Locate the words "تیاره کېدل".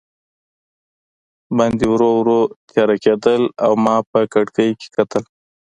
2.69-3.41